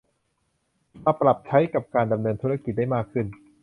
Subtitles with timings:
[1.03, 3.25] มาปรับใช้กับการดำเนินธุรกิจได้มากขึ้น